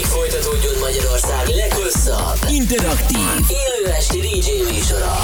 [0.00, 3.18] Addig folytatódjon Magyarország leghosszabb, interaktív,
[3.48, 5.14] élő esti DJ műsora.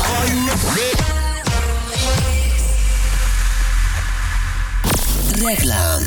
[5.45, 6.03] Reklám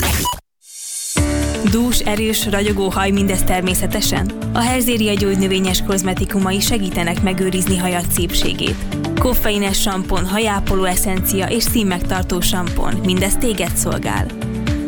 [1.71, 4.32] Dús, erős, ragyogó haj mindez természetesen?
[4.54, 8.76] A Herzéria gyógynövényes kozmetikumai segítenek megőrizni hajat szépségét.
[9.20, 14.26] Koffeines sampon, hajápoló eszencia és színmegtartó sampon, mindez téged szolgál.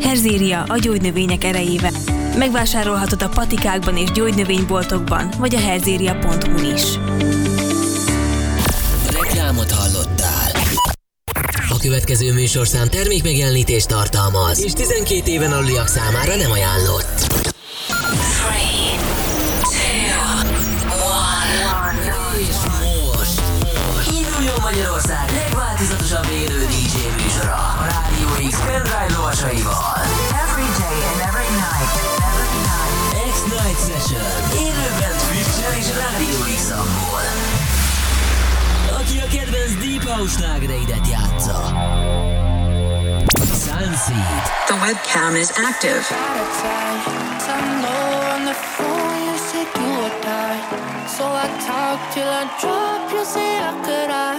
[0.02, 2.21] Herzéria a gyógynövények erejével.
[2.38, 6.84] Megvásárolhatod a patikákban és gyógynövényboltokban, vagy a herzéria.hu is.
[9.22, 10.52] Reklámot hallottál.
[11.70, 17.51] A következő műsorszám termékmegjelenítést tartalmaz, és 12 éven aluliak számára nem ajánlott.
[40.22, 41.58] Kedvenc Deep játsza.
[43.66, 44.44] Sunseed.
[44.68, 46.04] The webcam is active.
[51.18, 54.34] So I talk till I drop, you say how could I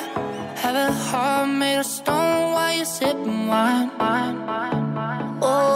[0.63, 3.91] have a heart made of stone while you're sipping wine?
[5.41, 5.72] Oh,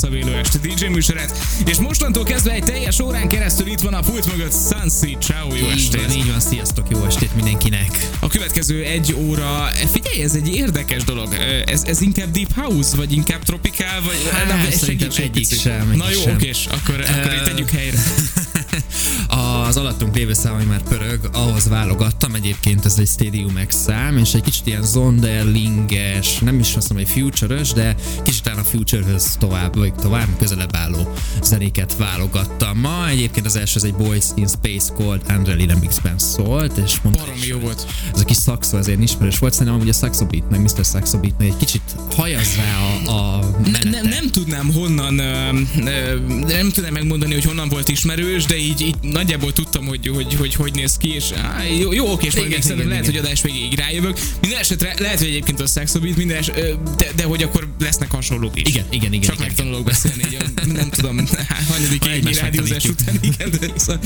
[0.00, 4.00] Leghosszabb élő esti DJ műsorát, és mostantól kezdve egy teljes órán keresztül itt van a
[4.00, 5.22] pult mögött Sunseed.
[5.22, 6.06] Ciao, jó Így estét!
[6.06, 8.08] van, így van, sziasztok, jó estét mindenkinek.
[8.20, 11.34] A következő egy óra, figyelj, ez egy érdekes dolog.
[11.66, 15.60] Ez, ez inkább Deep House, vagy inkább Tropical, vagy Hát, Na, segíts egy egyik picit.
[15.60, 17.98] sem, Na jó, okés, akkor, akkor Ö, itt tegyük helyre.
[19.50, 22.34] Az alattunk lévő szám, ami már pörög, ahhoz válogattam.
[22.34, 27.08] Egyébként ez egy Stadium X szám, és egy kicsit ilyen zonderlinges, nem is azt mondom,
[27.12, 31.12] hogy future de kicsit a future-höz tovább, vagy tovább közelebb álló
[31.42, 32.78] zenéket válogattam.
[32.78, 37.22] Ma egyébként az első az egy Boys in Space Cold Andrelli remixben szólt, és mondta,
[37.24, 37.86] Baromi jó volt.
[38.14, 40.84] ez a kis szakszó ezért ismerős volt, szerintem amúgy a Saxo Beat, meg Mr.
[40.84, 41.82] Saxo Beat, egy kicsit
[42.16, 45.50] hajaz rá a, a Ne, nem, nem tudnám honnan, ö,
[45.84, 50.34] ö, nem tudnám megmondani, hogy honnan volt ismerős, de így, így nagyjából tudtam, hogy hogy,
[50.34, 52.88] hogy, hogy néz ki, és á, jó, jó oké, és majd Igen, még szerintem igen,
[52.88, 53.20] lehet, igen.
[53.20, 54.18] hogy adás végéig rájövök.
[54.40, 56.46] Minden esetre lehet, hogy egyébként a Sexobit, minden es,
[56.96, 58.68] de, de, hogy akkor lesznek hasonlók is.
[58.68, 61.26] Igen, igen, igen, Csak igen, megtanulok beszélni, így, nem tudom,
[61.68, 63.18] hanyadik évnyi rádiózás után.
[63.20, 64.00] Igen, szóval-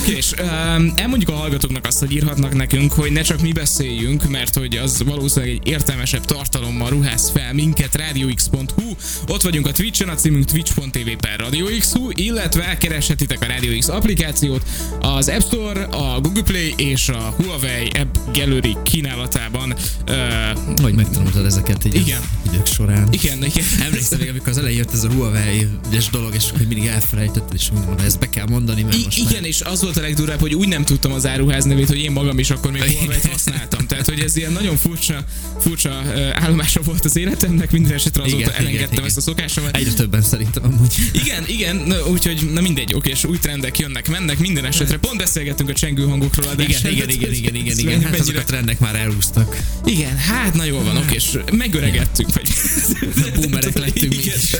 [0.00, 4.28] Oké, és um, elmondjuk a hallgatóknak azt, hogy írhatnak nekünk, hogy ne csak mi beszéljünk,
[4.28, 8.94] mert hogy az valószínűleg egy értelmesebb tartalommal ruház fel minket, radiox.hu.
[9.28, 14.67] Ott vagyunk a Twitch-en, a címünk twitch.tv per radioxhu, illetve kereshetitek a Radio X applikációt
[15.00, 19.74] az App Store, a Google Play és a Huawei App Gallery kínálatában.
[20.08, 22.20] Uh, Hogy megtanultad ezeket így Igen.
[22.44, 23.08] az idők során.
[23.10, 23.64] igen, igen.
[23.84, 27.54] Emlékszem még, amikor az elején jött ez a Huawei és dolog, és hogy mindig elfelejtetted,
[27.54, 29.44] és mindig mondom, ezt be kell mondani, mert I- most igen, már...
[29.44, 32.38] és az volt a legdurább, hogy úgy nem tudtam az áruház nevét, hogy én magam
[32.38, 32.82] is akkor még.
[32.82, 33.86] Huawei-t használtam.
[33.86, 35.24] Tehát, hogy ez ilyen nagyon furcsa,
[35.58, 36.02] furcsa
[36.34, 39.04] állomása volt az életemnek, minden esetre azóta Igen, elengedtem igen.
[39.04, 39.76] ezt a szokásomat.
[39.76, 40.94] Egyre többen szerintem amúgy.
[41.12, 44.96] Igen, igen, úgyhogy na mindegy, oké, és új trendek jönnek, mennek, minden esetre.
[44.96, 48.02] Pont beszélgettünk a csengő hangokról Igen, igen, igen, igen, igen, igen.
[48.02, 49.56] Hát azok a trendek már elhúztak.
[49.84, 52.48] igen, hát na jól van, oké, és megöregettünk, vagy
[53.34, 54.56] Boomerek lettünk mi is.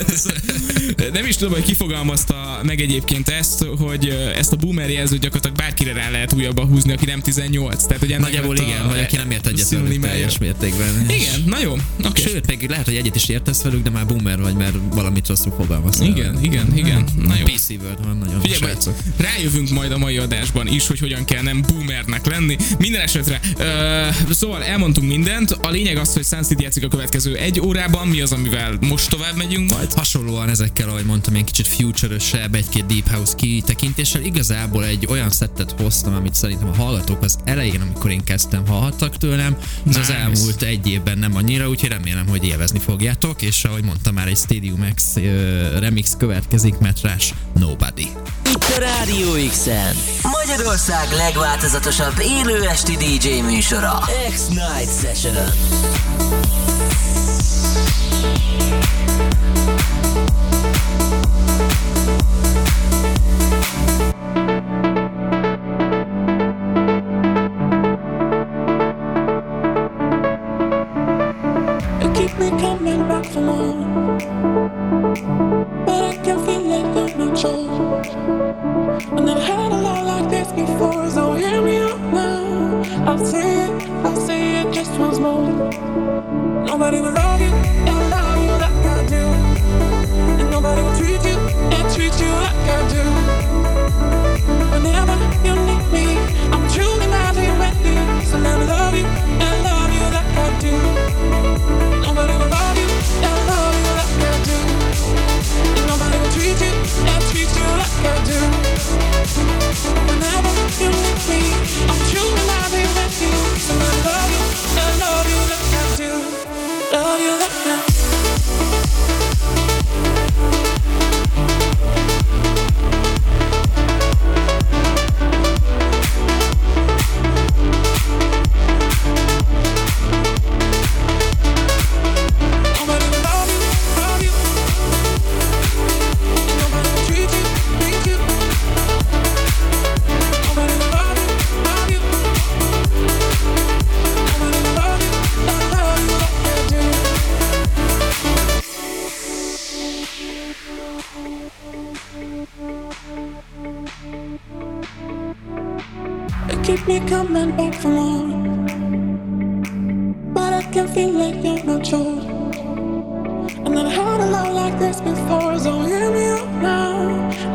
[1.12, 5.56] Nem is tudom, hogy kifogalmazta meg egyébként ezt, hogy ö, ezt a boomer jelzőt gyakorlatilag
[5.56, 7.86] bárkire rá lehet újabban húzni, aki nem 18.
[7.86, 11.06] Tehát, hogy Nagyjából igen, vagy aki nem ért egyet velük teljes mértékben.
[11.08, 12.22] Igen, na jó, oké.
[12.22, 15.52] Sőt, meg lehet, hogy egyet is értesz velük, de már boomer vagy, mert valamit rosszul
[15.56, 16.06] fogalmaztál.
[16.06, 17.04] Igen, igen, igen.
[17.22, 17.44] Na jó.
[17.44, 18.72] PC Word van nagyon Figyelj,
[19.16, 22.56] rájövünk majd a mai adásban is, hogy hogyan kell nem boomernek lenni.
[22.78, 25.50] Minden esetre, uh, szóval elmondtunk mindent.
[25.50, 28.08] A lényeg az, hogy Sun City játszik a következő egy órában.
[28.08, 29.92] Mi az, amivel most tovább megyünk majd?
[29.92, 34.22] Hasonlóan ezekkel, ahogy mondtam, ilyen kicsit future-ösebb, egy-két Deep House kitekintéssel.
[34.22, 39.16] Igazából egy olyan szettet hoztam, amit szerintem a hallgatók az elején, amikor én kezdtem, hallhattak
[39.16, 39.56] tőlem.
[39.88, 40.18] Ez az Nice.
[40.18, 44.36] elmúlt egy évben nem annyira, úgyhogy remélem, hogy élvezni fogjátok, és ahogy mondtam már, egy
[44.36, 48.08] Stadium X ö, remix következik, Metrás Nobody.
[48.54, 49.96] Itt a Rádió X-en.
[50.22, 53.98] Magyarország legváltozatosabb élő esti DJ műsora.
[54.30, 55.36] X-Night Session.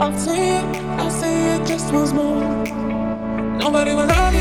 [0.03, 0.65] I'll say it,
[0.99, 2.43] I'll say it just once more.
[3.57, 4.32] Nobody will love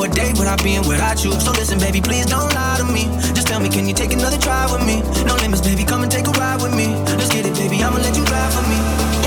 [0.00, 0.10] you.
[0.10, 1.32] And I can't go a day without being without you.
[1.40, 3.04] So listen, baby, please don't lie to me.
[3.34, 5.02] Just tell me, can you take another try with me?
[5.24, 6.88] No limits, baby, come and take a ride with me.
[7.16, 8.78] Let's get it, baby, I'ma let you drive for me.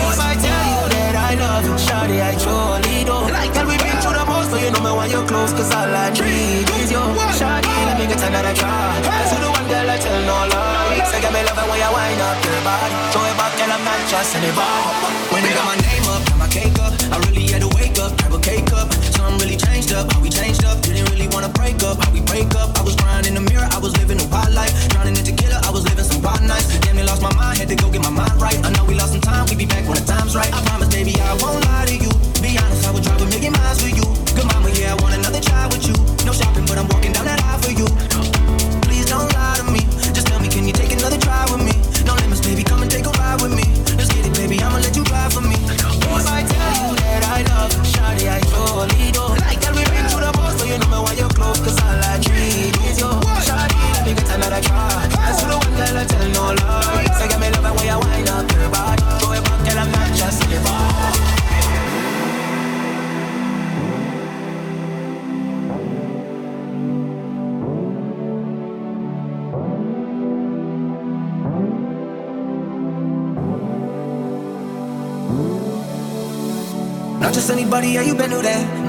[0.01, 3.17] If I tell you that I love you, shawty, I truly do.
[3.33, 5.71] Like that we been through the most, so you know me when you're close, cause
[5.73, 7.03] all I need is you.
[7.37, 9.01] Shawty, let me get another try.
[9.01, 11.09] That's the one girl I tell no lies.
[11.09, 12.93] Say, get me love when you wind up your body.
[13.13, 15.13] Throw it back, girl, I'm not just anybody.
[15.33, 17.97] When they got my name up, got my cake up, I really had to wake
[18.01, 18.89] up, grab a cake up.
[19.33, 20.79] Something really changed up, how we changed up.
[20.83, 22.77] Didn't really wanna break up, how we break up.
[22.77, 24.69] I was crying in the mirror, I was living a wild life.
[24.89, 26.77] Drowning in tequila, I was living some wild nights.
[26.85, 28.63] Damn, they lost my mind, had to go get my mind right.
[28.63, 30.53] I know we lost some time, we be back when the time's right.
[30.53, 32.11] I promise, baby, I won't lie to you.
[32.45, 32.72] Be honest,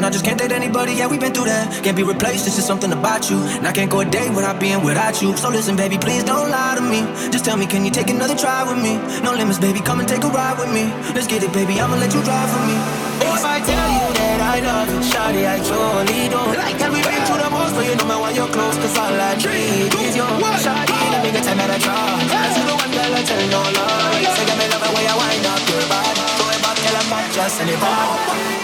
[0.04, 0.12] that.
[0.12, 1.82] Not just can't date anybody, yeah, we been through that.
[1.82, 3.40] Can't be replaced, it's just something about you.
[3.56, 5.32] And I can't go a day without being without you.
[5.36, 7.00] So listen, baby, please don't lie to me.
[7.32, 9.00] Just tell me, can you take another try with me?
[9.24, 10.92] No limits, baby, come and take a ride with me.
[11.16, 12.76] Let's get it, baby, I'ma let you drive for me.
[13.24, 16.40] If I tell you that I love you, shawty, I truly do.
[16.52, 18.96] Like that we been through the most, but you know me when you're close, cause
[19.00, 20.28] all I need is you.
[20.60, 21.96] Shawty, let me get another try.
[22.28, 24.20] That's the one girl I tell no lie.
[24.36, 26.20] Say, get me love it when you wind up your body.
[26.36, 28.63] Throw it back, girl, I'm not just anybody.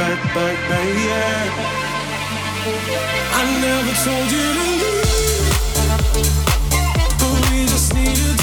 [0.00, 1.44] Back, back, back, yeah.
[3.38, 5.52] I never told you to leave,
[7.20, 8.39] but we just needed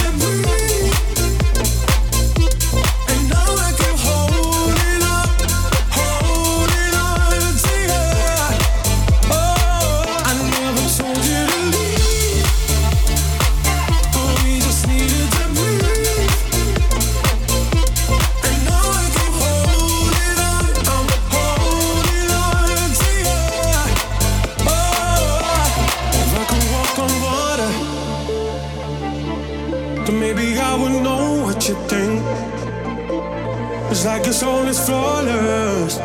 [34.28, 35.98] your soul is flawless,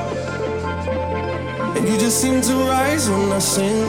[1.75, 3.89] and you just seem to rise when I sing.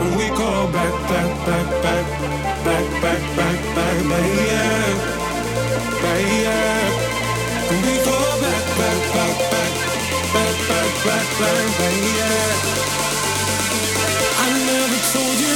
[0.00, 2.06] And we go back, back, back, back,
[2.64, 4.94] back, back, back, back, back, yeah,
[6.02, 7.70] back, yeah.
[7.70, 9.72] And we go back, back, back, back,
[10.34, 12.50] back, back, back, back, back, yeah.
[14.42, 15.53] I never told you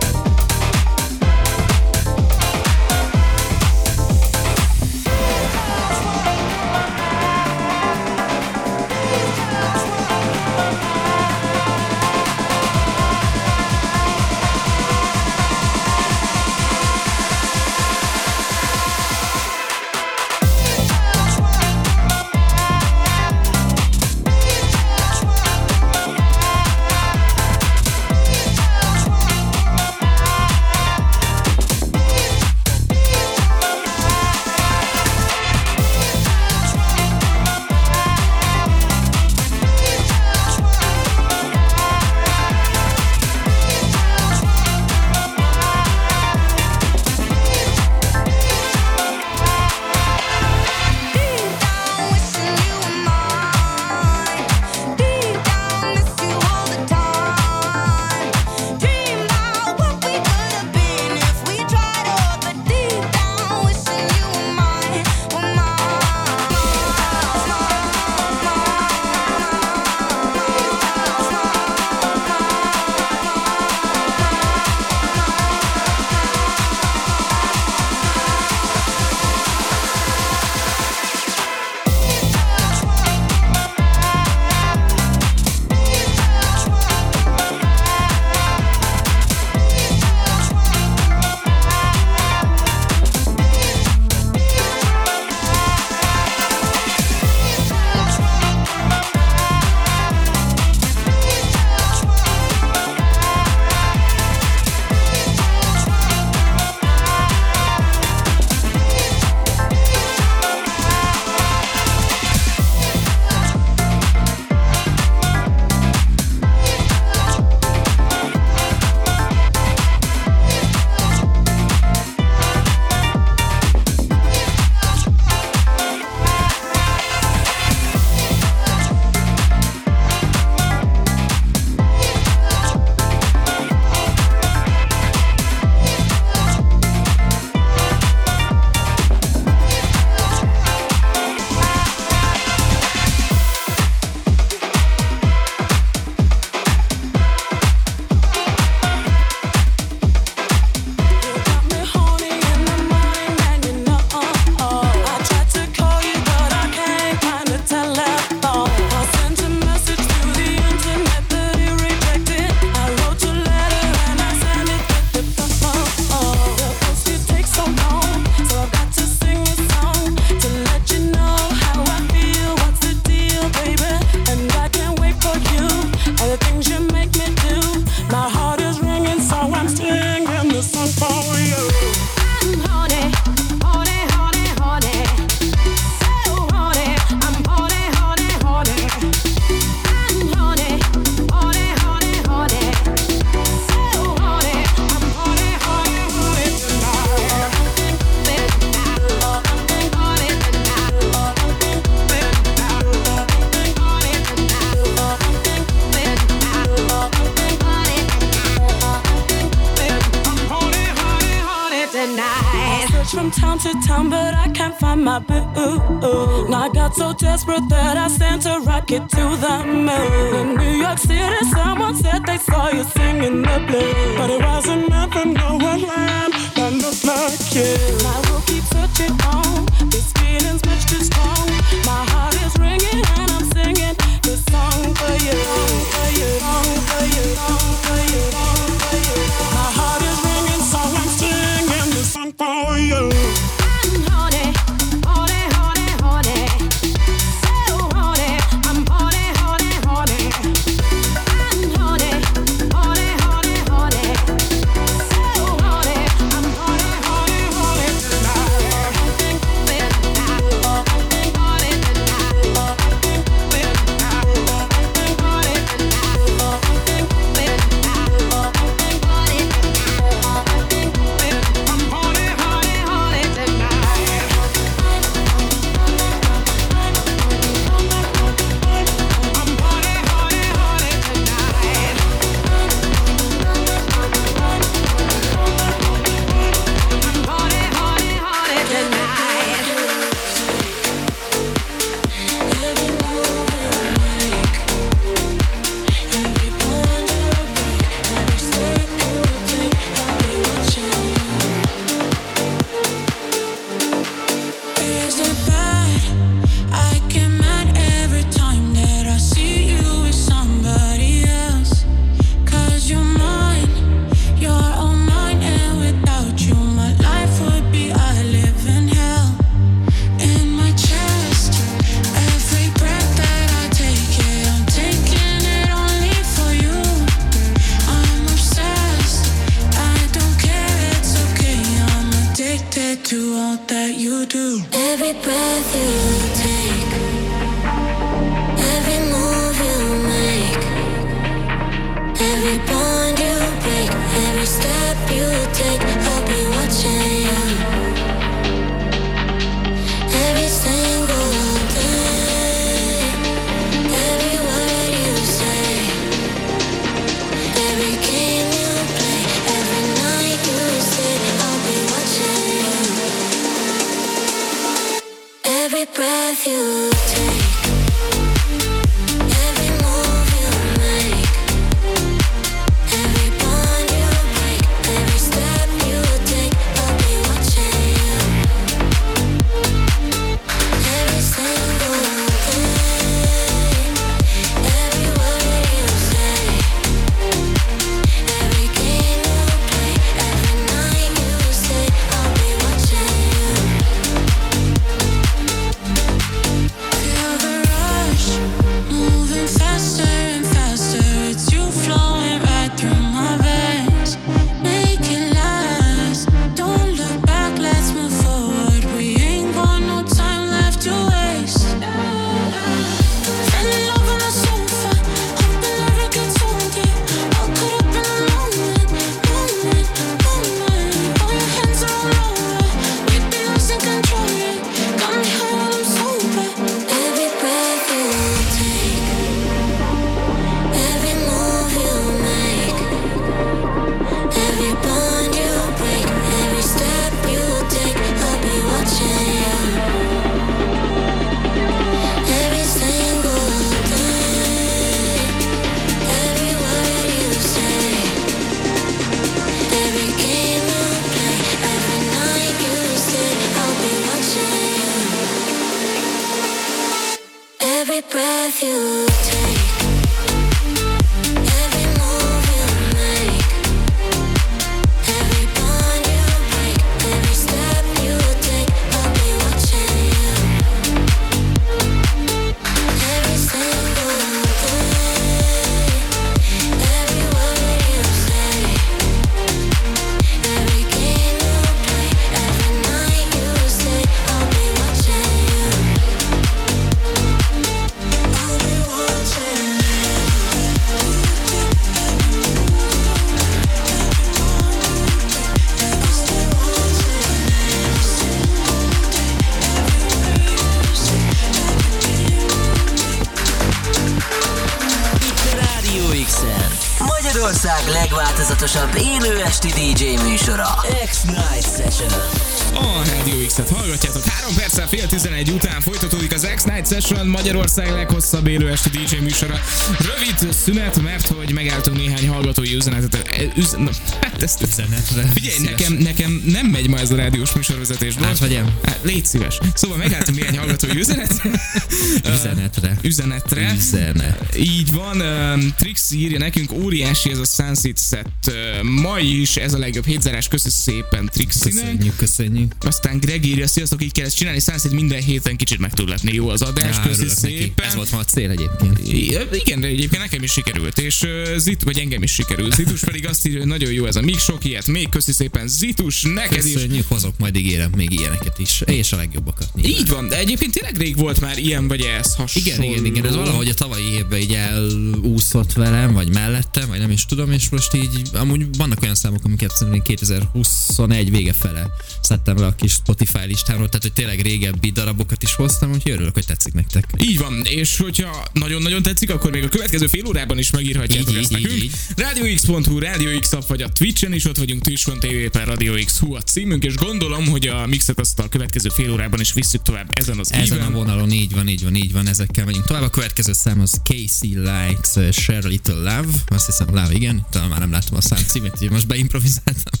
[517.46, 519.54] Magyarország leghosszabb élő esti DJ műsora.
[519.98, 523.30] Rövid szünet, mert hogy megálltunk néhány hallgatói üzenetet.
[523.56, 525.30] Üz, na, hát ezt Üzenetre.
[525.34, 528.14] Figyelj, nekem, nekem nem megy ma ez a rádiós műsorvezetés.
[528.22, 528.70] Átvegyem?
[528.84, 529.58] Hát, légy szíves.
[529.74, 531.42] Szóval megálltunk néhány hallgatói üzenet.
[532.38, 532.96] Üzenetre.
[533.02, 533.72] Üzenetre.
[533.76, 534.56] Üzenet.
[534.58, 538.28] Így van, um, Trix írja nekünk, óriási ez a Sunset set.
[538.46, 541.74] Uh, ma is ez a legjobb hétzárás, köszi szépen Trixinek.
[541.84, 542.74] Köszönjük, köszönjük.
[542.80, 546.34] Aztán Greg írja, sziasztok, így kell ezt csinálni, Sunset minden héten kicsit meg tud letni
[546.34, 547.34] jó az adás, köszi neki.
[547.36, 547.86] szépen.
[547.86, 548.98] Ez volt ma a cél egyébként.
[549.08, 552.74] I- Igen, de egyébként nekem is sikerült, és uh, Zit, vagy engem is sikerült.
[552.74, 555.68] Zitus pedig azt írja, hogy nagyon jó ez a még sok ilyet, még köszi szépen
[555.68, 556.72] Zitus, neked is.
[556.72, 558.82] Köszönjük, hozok majd ígérem még ilyeneket is.
[558.84, 559.68] És a legjobbakat.
[559.74, 560.00] nyilván.
[560.00, 562.68] Így van, de egyébként tényleg rég volt már ilyen vagy ez hasonló.
[562.68, 567.10] Igen, igen, igen, ez valahogy a tavalyi évben így elúszott velem, vagy mellettem, vagy nem
[567.10, 571.90] is tudom, és most így, amúgy vannak olyan számok, amiket szerintem 2021 vége fele
[572.26, 576.34] szedtem le a kis Spotify listámról, tehát hogy tényleg régebbi darabokat is hoztam, úgyhogy örülök,
[576.34, 577.04] hogy tetszik nektek.
[577.22, 581.36] Így van, és hogyha nagyon-nagyon tetszik, akkor még a következő fél órában is megírhatjátok Így,
[581.36, 581.82] ezt így, nekünk.
[581.82, 586.34] így, RadioX.hu, Radio X app, vagy a Twitchen is ott vagyunk, twitch.tv per Radio X.hu
[586.34, 590.10] a címünk, és gondolom, hogy a mixet azt a következő fél órában is visszük tovább
[590.12, 590.92] ezen az Ezen a íven.
[590.92, 593.02] vonalon így van, így van, így van, ezekkel megyünk tovább.
[593.02, 597.46] A következő szám az Casey Lights uh, Share a Little Love, azt hiszem Love, igen,
[597.50, 600.00] talán már nem láttam a szám címét, így most beimprovizáltam.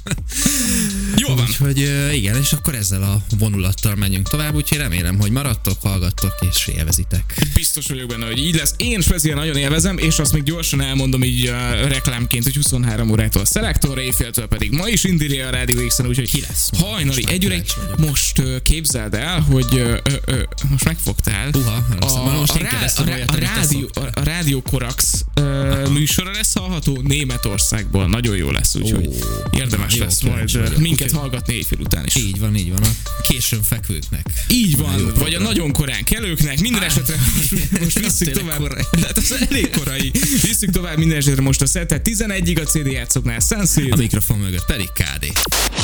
[1.16, 1.44] Jó van.
[1.48, 6.34] Úgyhogy uh, igen, és akkor ezzel a vonulattal megyünk tovább, úgyhogy remélem, hogy maradtok, hallgattok
[6.50, 7.46] és élvezitek.
[7.54, 8.74] Biztos vagyok benne, hogy így lesz.
[8.76, 13.42] Én speciál nagyon élvezem, és azt még gyorsan elmondom így uh, reklámként, hogy 23 órától
[13.42, 16.70] a Selector, éjféltől pedig ma is Indiri a Radio X-en, úgyhogy Ki lesz?
[16.78, 17.98] hajnali kíváncsi vagyok.
[18.10, 19.96] Most uh, képzeld el, hogy uh,
[20.28, 20.38] uh,
[20.70, 21.50] most megfogtál.
[21.54, 25.88] Uha, a, szóval most a, rá, a, olyat, a, rádió, a, a Rádió Korax uh,
[25.88, 28.06] műsora lesz hallható Németországból.
[28.08, 29.12] Nagyon jó lesz, úgyhogy Ó,
[29.58, 30.76] érdemes jó, lesz majd vagyok.
[30.76, 32.14] minket Úgyhogy- hallgatni éjfél után is.
[32.14, 34.26] Így van, így van, a későn fekvőknek.
[34.48, 37.14] Így van, Jó vagy a nagyon korán kelőknek, minden esetre
[37.80, 38.78] most, visszük tovább.
[39.02, 40.10] Hát az elég korai.
[40.42, 42.08] Visszük tovább minden esetre most a szettet.
[42.08, 43.95] 11-ig a CD játszoknál Sunseed.
[43.96, 45.24] A mikrofon mögött pedig KD.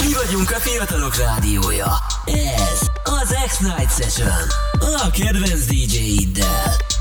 [0.07, 1.97] Mi vagyunk a fiatalok rádiója.
[2.25, 4.49] Ez az X-Night Session.
[4.79, 6.92] A kedvenc DJ-iddel.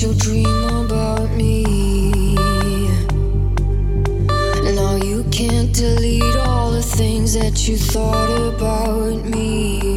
[0.00, 0.46] You'll dream
[0.86, 1.62] about me.
[4.74, 9.89] Now you can't delete all the things that you thought about me.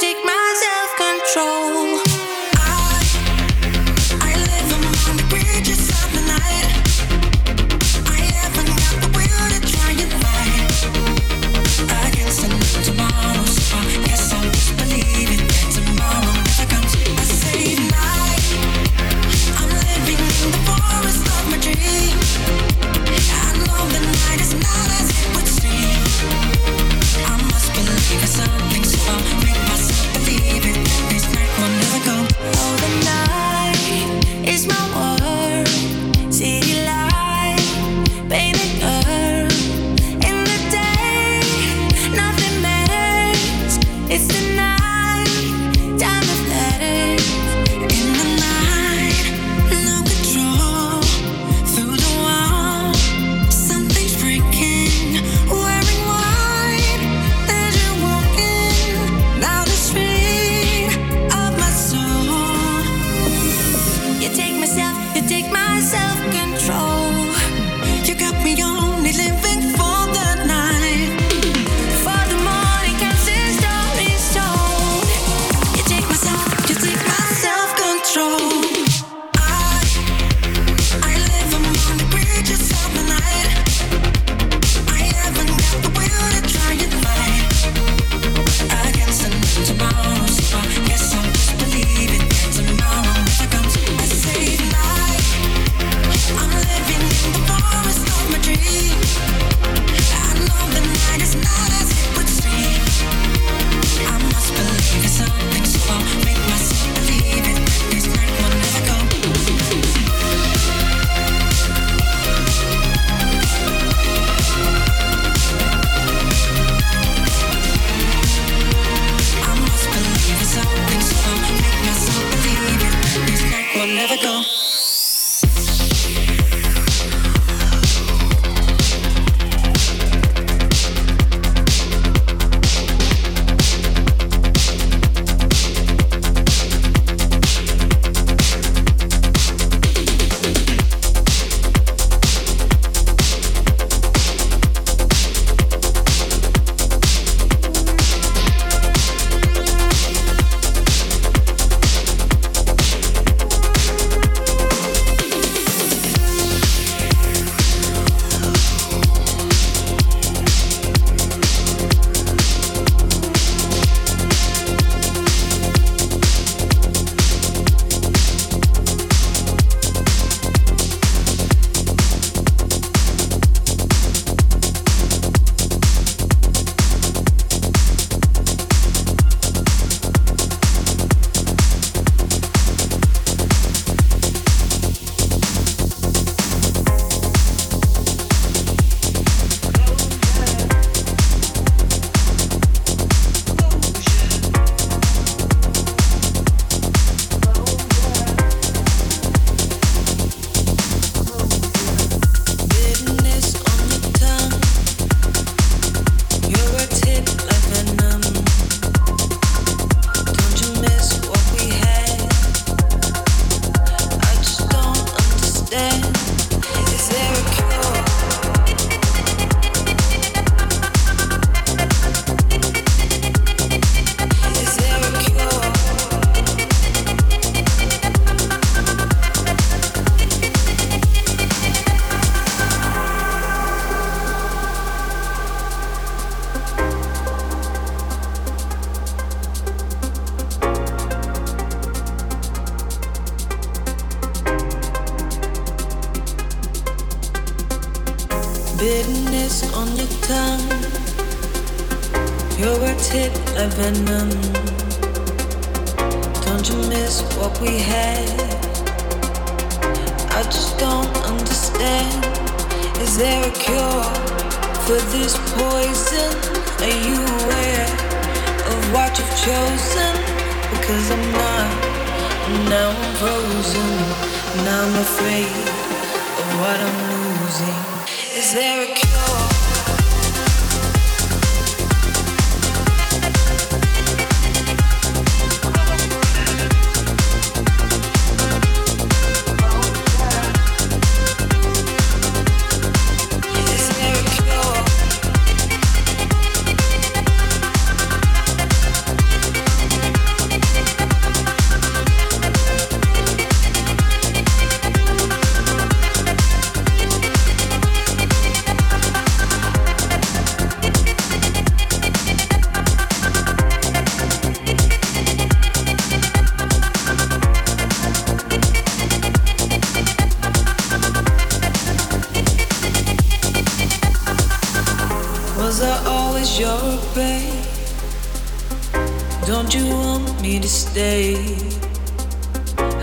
[0.00, 2.03] Take my self control.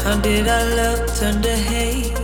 [0.03, 2.15] How did our love turn to hate?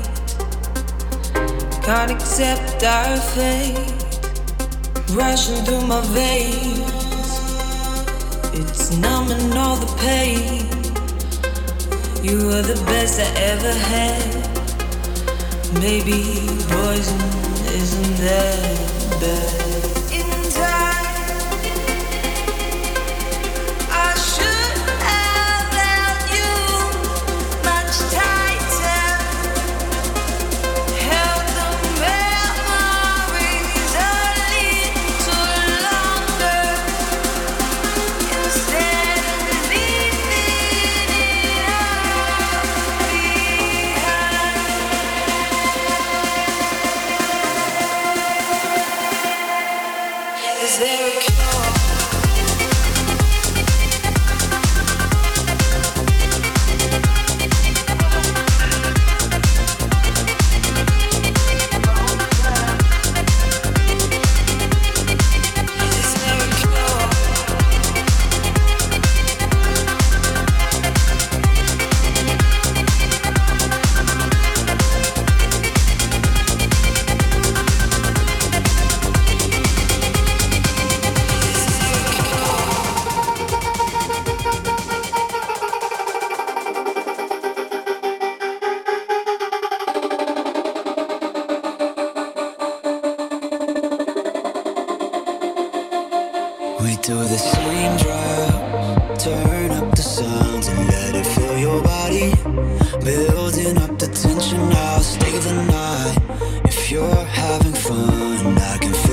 [1.84, 3.93] Can't accept our fate.
[5.12, 7.30] Rushing through my veins,
[8.53, 10.66] it's numbing all the pain.
[12.24, 14.47] You were the best I ever had.
[15.82, 16.20] Maybe
[16.68, 17.22] poison
[17.74, 19.66] isn't that bad.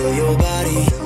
[0.04, 1.03] feel your body.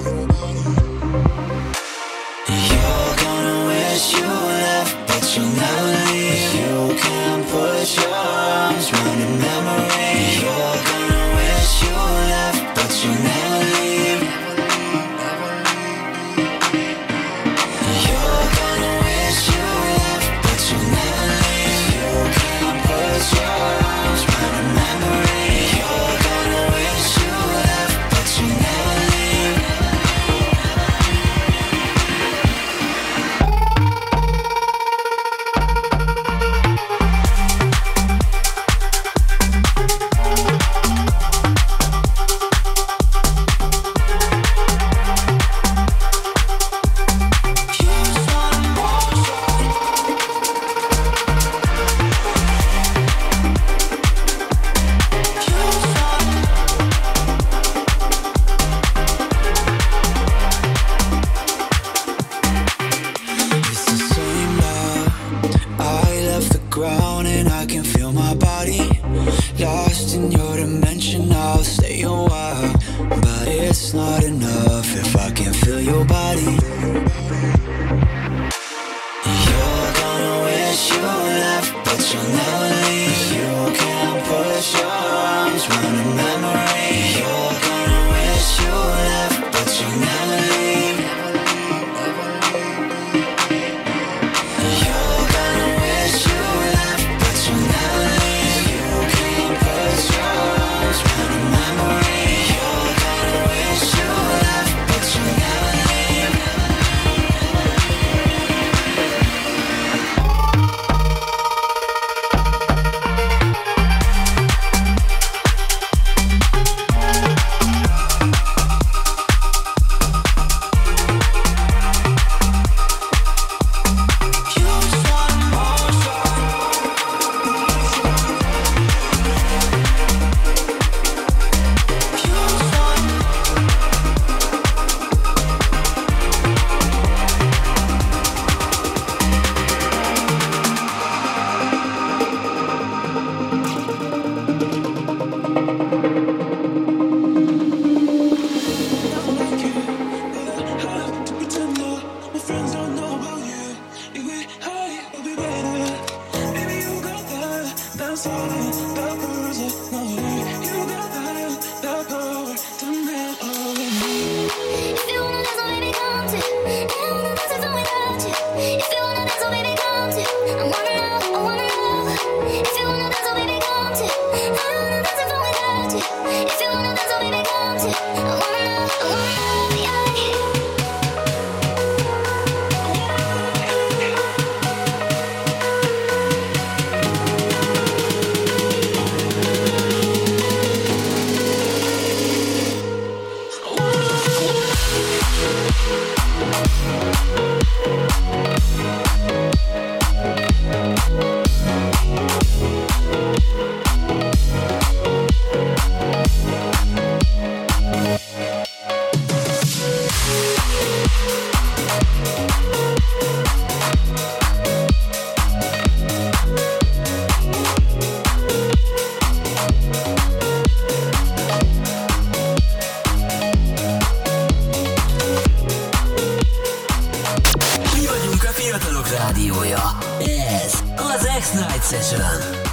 [231.88, 232.20] Session.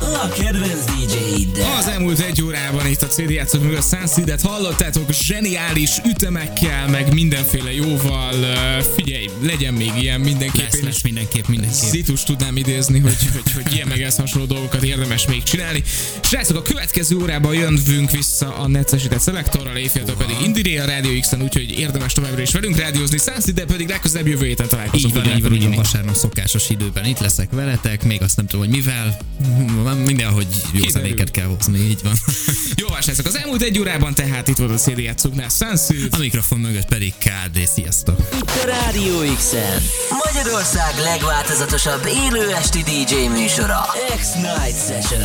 [0.01, 1.44] A kedvenc DJ-id
[2.35, 8.33] egy órában itt a CD játszók mögött Sunseed-et hallottátok zseniális ütemekkel, meg mindenféle jóval.
[8.95, 10.71] Figyelj, legyen még ilyen mindenképp.
[10.71, 11.89] Lesz, lesz mindenképp, mindenképp.
[11.89, 15.83] Szitus tudnám idézni, hogy, hogy, hogy ilyen meg ez hasonló dolgokat érdemes még csinálni.
[16.21, 21.41] Srácok, a következő órában jönvünk vissza a necesített szelektorral, éjféltől pedig Indire a Rádió X-en,
[21.41, 23.17] úgyhogy érdemes továbbra is velünk rádiózni.
[23.17, 25.15] Sunseed pedig legközelebb jövő héten találkozunk.
[25.15, 28.45] Így van, így van, így van, vasárnap szokásos időben itt leszek veletek, még azt nem
[28.45, 29.17] tudom, hogy mivel,
[30.05, 32.13] mindenhogy jó zenéket kell hozni, így van.
[32.81, 36.13] Jó, srácok, az elmúlt egy órában tehát itt volt a CD játszóknál Sunseed.
[36.13, 38.19] A mikrofon mögött pedig KD, sziasztok!
[38.33, 39.81] Itt a Rádió X-en.
[40.25, 43.85] Magyarország legváltozatosabb élő esti DJ műsora.
[44.17, 45.23] X-Night Session.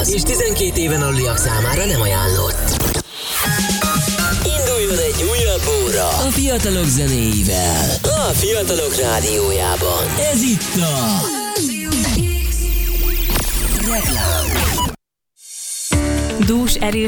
[0.00, 2.94] Tartalmaz, és 12 éven aluliak számára nem ajánlott.
[4.58, 7.88] Induljon egy újabb óra a fiatalok zenéivel.
[8.02, 10.04] A fiatalok rádiójában.
[10.32, 11.20] Ez itt a...
[13.76, 14.46] Reklám.
[16.46, 16.98] Dús, erős